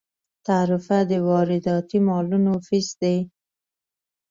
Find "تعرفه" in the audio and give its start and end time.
0.47-0.99